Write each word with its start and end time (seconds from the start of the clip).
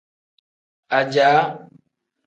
Ajaa. 0.97 1.39